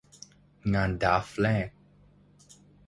[0.73, 1.67] งานดราฟแรก